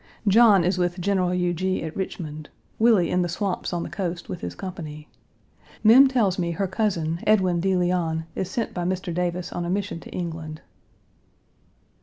John 0.27 0.63
is 0.63 0.79
with 0.79 0.99
General 0.99 1.29
Huger 1.29 1.85
at 1.85 1.95
Richmond; 1.95 2.49
Willie 2.79 3.11
in 3.11 3.21
the 3.21 3.29
swamps 3.29 3.71
on 3.71 3.83
the 3.83 3.89
coast 3.91 4.29
with 4.29 4.41
his 4.41 4.55
company. 4.55 5.07
Mem 5.83 6.07
tells 6.07 6.39
me 6.39 6.49
her 6.53 6.65
cousin, 6.67 7.19
Edwin 7.27 7.59
de 7.59 7.75
Leon, 7.75 8.25
is 8.33 8.49
sent 8.49 8.73
by 8.73 8.83
Mr. 8.83 9.13
Davis 9.13 9.53
on 9.53 9.63
a 9.63 9.69
mission 9.69 9.99
to 9.99 10.09
England. 10.09 10.61